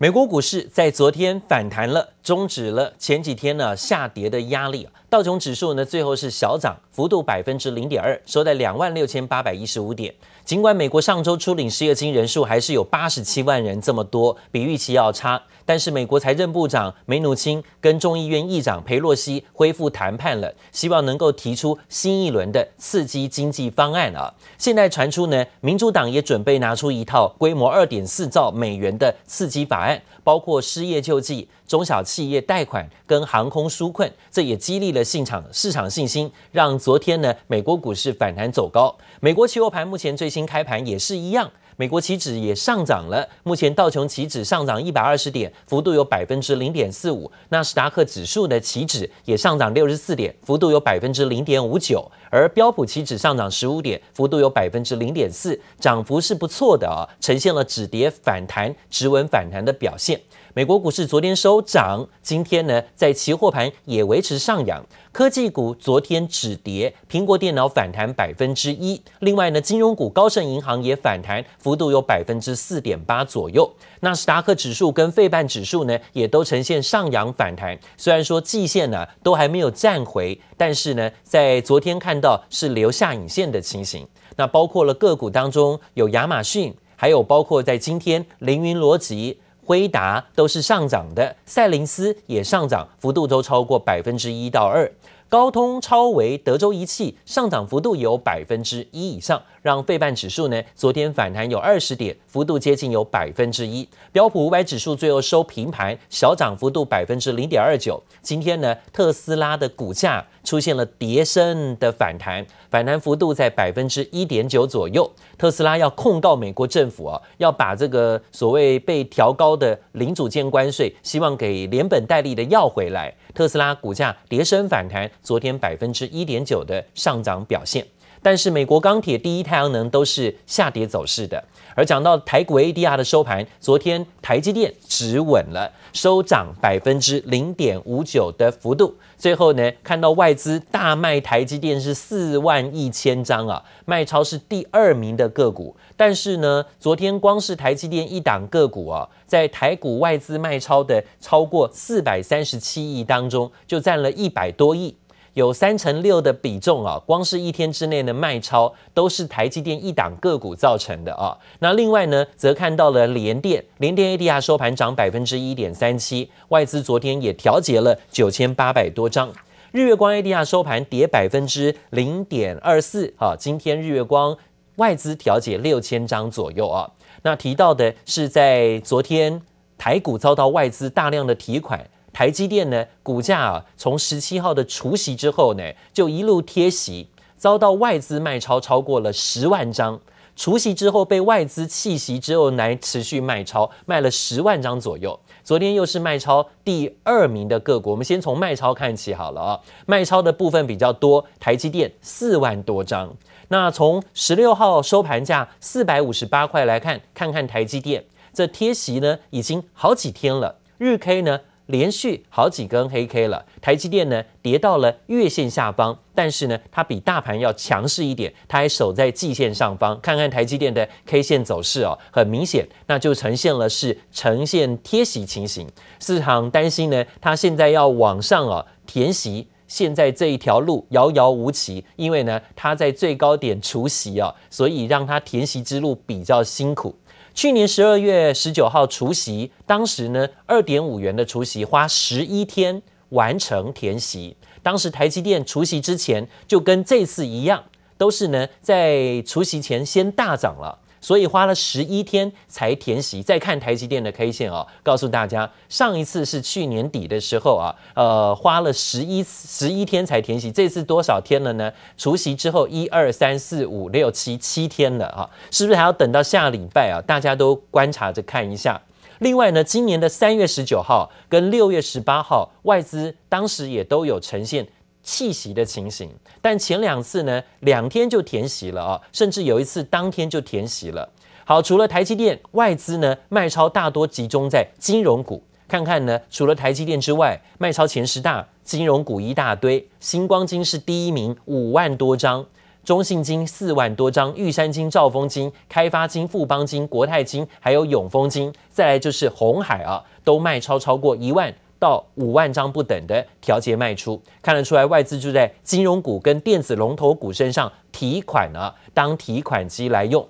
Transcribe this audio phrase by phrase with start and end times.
[0.00, 4.86] 美国股市在昨天反弹了，终止了前几天呢下跌的压力。
[5.08, 10.14] 道琼指数呢最后是小涨，幅度百分之零点二，收在两万六千八百一十五点。
[10.44, 24.34] 尽管美国上周初领失业金人数还是有八十七万人这么多，比预期要差，但是美国财政部长梅努钦跟众议院议长裴洛西恢复谈判了，希望能够提出新一轮的刺激经济方案啊。
[24.58, 30.02] 现在传出呢，民主党也准备拿出一套规模二点四兆美元的刺激法案。
[30.24, 38.92] 包括失业救济、中小企企业贷款跟航空纾困，这也激励了市场市场信心，让昨天呢美国股市反弹走高。
[39.20, 41.48] 美国期货盘目前最新开盘也是一样。
[41.76, 52.00] 美国期指也上涨了，目前道琼期指上涨一百二十点，幅度有百分之零点四五；纳斯达克指数的期指也上涨六十四点，幅度有百分之零点五九；
[52.30, 60.20] 而标普期指上涨十五点，幅度有百分之零点四，涨幅是不错的啊，呈现了止跌反弹、止稳反弹的表现。
[60.58, 64.84] 美国股市昨天收涨，今天呢在期货盘也维持上扬。
[65.12, 69.00] 科技股昨天止跌，苹果电脑反弹百分之一。
[69.20, 73.72] 另外呢，金融股高盛银行也反弹，幅度有百分之四点八左右。
[74.00, 77.78] 纳斯达克指数跟费半指数呢也都呈现上扬反弹。
[77.96, 84.04] 虽然说季线呢都还没有站回，但是呢在昨天看到是留下影线的情形。
[84.34, 89.38] 那包括了个股当中有亚马逊，还有包括在今天凌云逻辑。
[89.68, 94.90] 辉达都是上涨的，赛灵思也上涨，幅度都超过百分之一到二。
[95.30, 103.86] 高通、超微、德州仪器上涨幅度有百分之一以上，让费半指数呢昨天反弹有二十点，幅度接近有百分之一。
[104.10, 108.02] 标普五百指数最后收平盘，小涨幅度百分之零点二九。
[108.22, 115.10] 今天呢，特斯拉的股价出现了跌升的反弹，反弹幅度在百分之一点九左右。
[115.36, 123.14] 特斯拉要控告美国政府啊，要把这个所谓被调高的零组件关税，希望给连本带利的要回来。
[123.34, 125.10] 特斯拉股价跌升反弹。
[125.22, 127.86] 昨天百分之一点九的上涨表现，
[128.22, 131.42] 但是美国钢铁、第一太阳能都是下跌走势的。
[131.74, 138.96] 而讲到台股 ADR 的收盘，昨天台积电止稳了，收涨百分之零点五九的幅度。
[139.16, 145.76] 最后呢，看到外资大卖台积电是四万一千张啊，卖超是第二名的个股。
[145.96, 154.96] 但是呢，昨天光是台积电一档个股啊，在台股外资卖超的超过四百三十七亿当中，就占了一百多亿。
[155.34, 161.36] 有三成六的比重啊，光是一天之内的卖超都是台积电一档个股造成的啊。
[161.60, 169.30] 那另外呢，则看到了联电，联电 ADR 收盘涨百分之一点三七，外资昨天也调节了九千八百多张。
[169.70, 174.36] 日月光 ADR 收盘跌百分之零点二四，啊，今天日月光
[174.76, 176.90] 外资调节六千张左右啊。
[177.22, 179.42] 那提到的是在昨天
[179.76, 181.88] 台股遭到外资大量的提款。
[182.18, 185.62] 台积电呢，股价啊，从十七号的除息之后呢，
[185.92, 187.06] 就一路贴息，
[187.36, 190.00] 遭到外资卖超超过了十万张。
[190.34, 195.16] 除息之后被外资弃息之后，来持续卖超，卖了十万张左右。
[195.44, 199.60] 昨天又是卖超第二名的个股，我们先从卖超看起好了啊。
[199.86, 203.14] 卖超的部分比较多，台积电四万多张。
[203.46, 220.00] 那从十六号收盘价四百五十八块来看，看看台积电这贴息呢，已经好几天了，日 K 呢，连续好几根黑 K 了，台积电呢跌到了月线下方，但是呢它比大盘要强势一点，它还守在季线上方。
[220.00, 225.68] 看看台积电的 K 线走势哦，很明显，那就呈现了是呈现贴息情形。
[226.00, 236.96] 市场担心呢，它现在要往上啊填息，现在这一条路遥遥无期，因为呢它在最高点除息啊，所以让它填息之路比较辛苦。
[237.38, 244.36] 去年十二月十九号除夕，当时呢二点五元的除夕花十一天完成填席。
[244.60, 247.62] 当时台积电除夕之前就跟这次一样，
[247.96, 250.76] 都是呢在除夕前先大涨了。
[251.00, 253.22] 所以花了十一天才填息。
[253.22, 260.50] 再看台积电的 K 线哦，告诉大家，上一次是去年底的时候啊，呃，花了十一十一天才填息。
[260.50, 261.72] 这次多少天了呢？
[261.96, 267.02] 除夕之后，一二三四五六七七天了啊，是不是还要等到下礼拜啊？
[267.06, 268.80] 大家都观察着看一下。
[269.18, 274.66] 另外呢，今年的三月十九号跟六月十八号，外资当时也都有呈现。
[275.10, 276.10] 弃息的情形，
[276.42, 281.08] 但前两次呢，两天就填席了啊，甚至有一次当天就填席了。
[281.46, 285.42] 好，除了台积电，外资呢卖超大多集中在金融股。
[285.66, 292.44] 看看呢，除了台积电之外，卖超前十大金融股一大堆，新光金是第一名，五万多张。
[292.84, 310.26] 中信金四万多张，玉山金、兆丰金、开发金、富邦金、国泰金，还有永丰金，再来就是红海啊，都卖超超过一万到五万张不等的调节卖出，看得出来外资就在金融股跟电子龙头股身上提款啊，当提款机来用。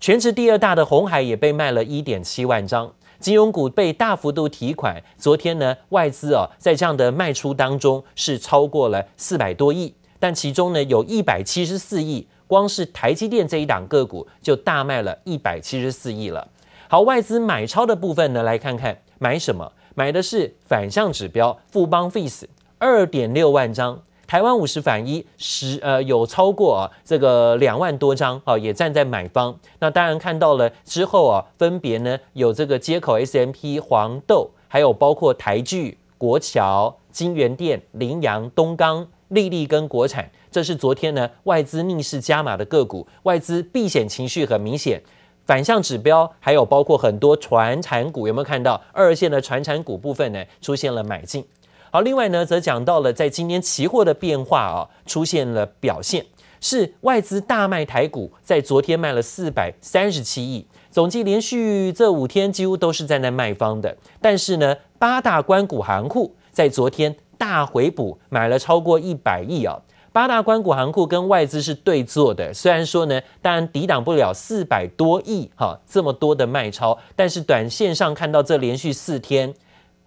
[0.00, 5.02] 权值第二大的红海也被卖了一点七万张，金融股被大幅度提款。
[5.16, 9.94] 昨天呢，外资啊在这样的卖出当中是超过了四百多亿。
[10.18, 16.48] 但其中呢，有一百七十四亿，光是台积电这一档个股就大卖了一百七十四亿了。
[16.88, 19.72] 好，外资买超的部分呢，来看看买什么？
[19.94, 22.44] 买的是反向指标富邦 VIX
[22.78, 29.58] 二点六万张，台湾五十反一十呃有超过啊这个两万多张啊，也站在买方。
[29.78, 39.06] 那当然看到了之后啊，分别呢有这个街口 SMP 黄豆，还有包括台剧、国桥、京元电、凌阳、东钢。
[39.32, 45.02] 利利跟国产，这是昨天呢外资逆势加码的个股，外资避险情绪很明显，
[45.44, 51.44] 反向指标还有包括很多传产股，有没有看到二线的传产股部分呢出现了买进？
[51.90, 56.24] 好，另外呢则讲到了在今天期货的变化啊，出现了表现，
[56.60, 67.16] 是外资大卖台股，在昨天卖了四百三十七亿，总计连续这五天几乎都是站在卖方的，但是呢八大关股行库在昨天。
[67.38, 69.76] 大回补买了超过一百亿啊！
[70.12, 79.54] 八大关谷行库跟外资是对做的，虽然说呢，当然抵挡不了四百多亿哈这么多的卖超，但是短线上看到这连续四天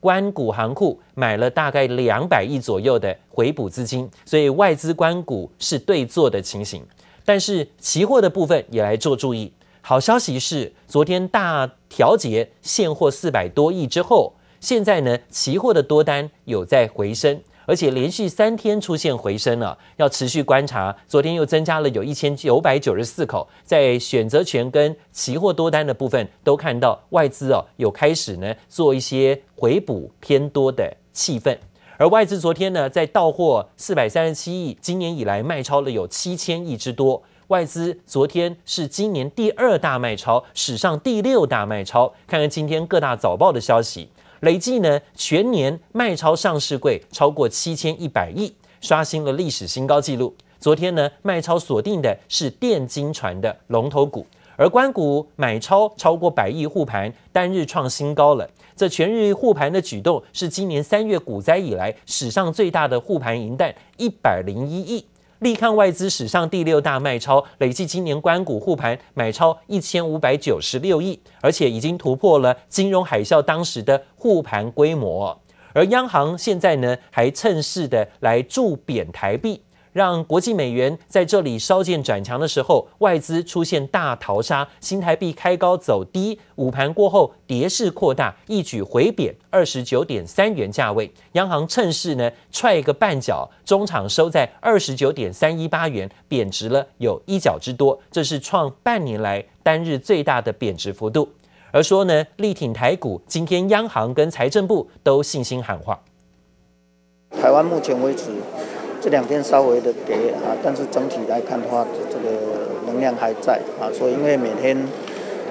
[0.00, 6.84] 关谷行库买了大概两百亿左右的回补资金，所以外资关谷是对做的情形。
[7.24, 9.50] 但是期货的部分也来做注意，
[9.80, 14.34] 好消息是昨天大调节现货四百多亿之后。
[14.60, 20.94] 现在呢，期货的多单有在回升，而且连续三天出现回升了，要持续观察。
[21.06, 31.56] 昨天又增加了有一千九百九十四口，在选择权跟期货多单的部分，都看到外资哦有开始呢做一些回补偏多的气氛。
[31.96, 37.22] 而外资昨天呢，在到货四百三十七亿，今年以来卖超了有七千亿之多。
[37.48, 42.12] 外资昨天是今年第二大卖超，史上第六大卖超。
[42.26, 44.08] 看看今天各大早报的消息。
[44.40, 50.34] 累计呢，全年卖超上市柜超过七千一百亿，刷新了历史新高纪录。
[50.60, 54.26] 昨天呢，卖超锁定的是电金传的龙头股，
[54.56, 58.48] 而官股买超超过百亿护盘，单日创新高了。
[58.76, 65.04] 这全日护盘的举动是今年三月股灾以来史上最大的护盘银弹，一百零一亿。
[65.40, 75.38] 力抗外资史上第六大卖超，累计今年关股护盘买超一千五百九十六亿，而且已经突破了金融海啸当时的护盘规模。
[75.72, 79.63] 而央行现在呢，还趁势的来助贬台币。
[79.94, 91.08] 让国际美元在这里稍见转强的时候，外资出现大逃杀，新台币开高走低，午盘过后跌势扩大，一举回贬二十九点三元价位。
[91.34, 101.28] 央行趁势呢踹一个半脚，中场收在二十九点三一八元，贬值了有一角之多，这是创半年来单日最大的贬值幅度。
[101.70, 106.00] 而说呢力挺台股，今天央行跟财政部都信心喊话。
[107.30, 108.24] 台湾目前为止。
[109.04, 112.30] 这两天稍微的跌啊，但是整体来看的话，这个
[112.86, 114.74] 能量还在啊，所以因为每天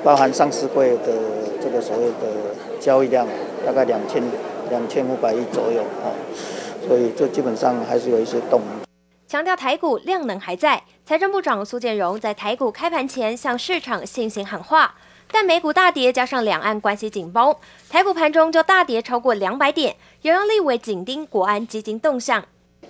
[0.04, 1.14] 包含上市柜的
[1.62, 3.28] 这个所谓的交易量
[3.64, 4.24] 大概两千
[4.72, 6.10] 两千五百亿左右啊，
[6.88, 8.60] 所以这基本上还是有一些动。
[9.27, 14.96] 强调台股量能还在，财政部长苏建荣在台股开盘前向市场信心喊话，
[15.32, 17.56] 但美股大跌加上两岸关系紧绷，
[17.88, 22.44] 台股盘中就大跌超过两百点，也让立委紧盯国安基金动向。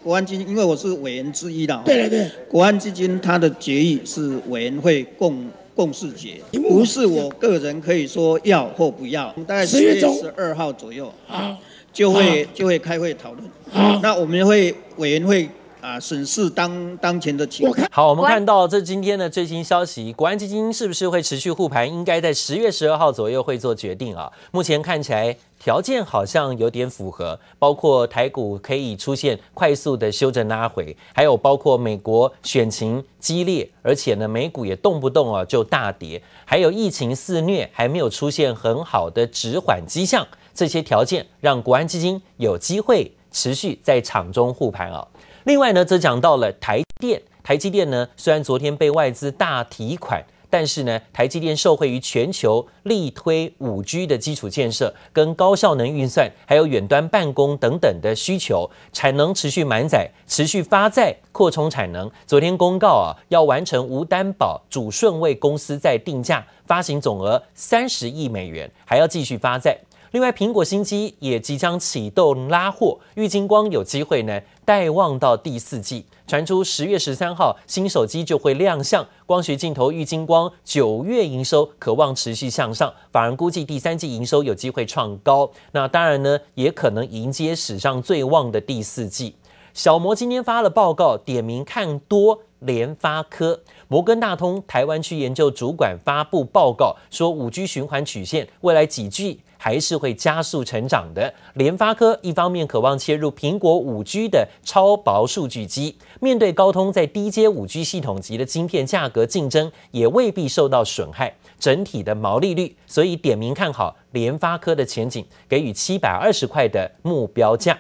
[0.04, 2.30] 国安基金，因为我是委员之一的，对对对。
[2.50, 9.30] 国安基金它的决议是委员会共共识决，不是我个人可以说要或不要。
[9.30, 11.58] 我们大概十月十二号左右啊，
[11.94, 14.02] 就会就会开会讨论。
[14.02, 15.50] 那我们会委员会。
[15.84, 17.88] 啊，审视当当前的情况。
[17.92, 21.86] 好，我们看到这今天的最新消息，国安基金是不是会持续护盘？
[21.86, 24.32] 应该在十月十二号左右会做决定啊。
[24.52, 45.06] 目前看起来条件好像有点符合，包括台股可以出现快速的修正拉回，还有包括美国选情激烈，而且呢美股也动不动啊就大跌，还有疫情肆虐，还没有出现很好的止缓迹象，这些条件让国安基金有机会持续在场中护盘啊。
[45.46, 62.10] 另外呢，则讲到了台电，台积电呢，虽然昨天被外资大提款，但是呢，台积电受惠于全球力推五 G 的基础建设、跟高效能运算，还有远端办公等等的需求，产能持续满载，持续发债扩充产能。
[62.26, 69.78] 昨天公告啊，要完成无担保主顺位公司再定价，发行总额三十亿美元，还要继续发债。
[70.14, 76.06] 另外，苹果新机也即将启动拉货，玉金光有机会呢，待望到第四季。
[76.28, 85.50] 传出十月十三号新手机就会亮相，光学镜头玉金光九月营收可望持续向上，法人估计第三季营收有机会创高。
[85.72, 89.36] 那当然呢，也可能迎接史上最旺的第四季。
[89.74, 93.60] 小摩今天发了报告，点名看多联发科。
[93.88, 99.40] 摩根大通台湾区研究主管发布报告说，五 G 循环曲线未来几季。
[99.64, 101.34] 还是会加速成长的。
[101.54, 111.34] 联发科一方面渴望切入苹果五 G 的超薄数据机，面对高通在低阶五 G 系统级的晶片价格竞争，也未必受到损害。
[111.58, 117.80] 整体的毛利率，所以点名看好联发科的前景，给予七百二十块的目标价。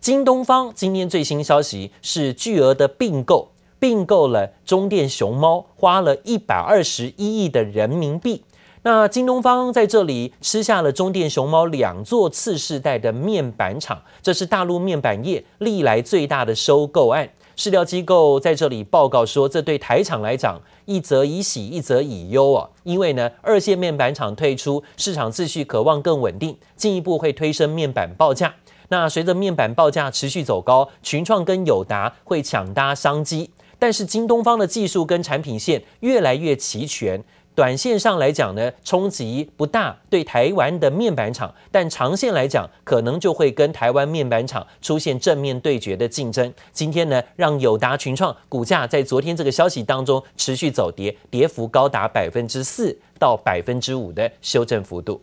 [0.00, 3.48] 京东方今天最新消息是巨额的并购，
[3.80, 8.44] 并购了中电熊猫，花了一百二十一亿的人民币。
[8.86, 17.26] 那京东方在这里吃下了中电熊猫两座次世代的面板厂，这是大陆面板业历来最大的收购案。
[17.56, 22.68] 市调机构在这里报告说，这对台厂来讲，一则以喜，一则以忧啊。
[22.82, 28.54] 因为呢，二线面板厂退出，市场秩序渴望更稳定，进一步会推升面板报价。
[28.88, 37.24] 那随着面板报价持续走高，群创跟友达会抢搭商机，但是京东方的技术跟产品线越来越齐全。
[37.54, 46.52] 短线上来讲呢，冲击不大，对台湾的面板厂，但长线来讲，可能就会跟台湾面板厂出现正面对决的竞争。
[46.72, 55.22] 今天呢，让友达群创股价在昨天这个消息当中持续走跌，跌幅高达百分之四到百分之五的修正幅度。